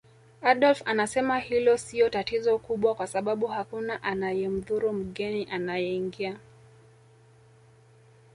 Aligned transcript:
Adolf 0.41 0.81
anasema 0.85 1.39
hilo 1.39 1.77
siyo 1.77 2.09
tatizo 2.09 2.57
kubwa 2.59 2.95
kwa 2.95 3.07
sababu 3.07 3.47
hakuna 3.47 4.03
anayemdhuru 4.03 4.93
mgeni 4.93 5.47
anayeingia 5.51 6.39